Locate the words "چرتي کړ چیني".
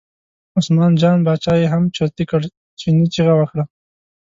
1.95-3.05